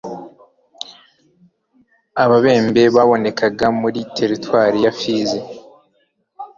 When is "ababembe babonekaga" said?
2.23-3.67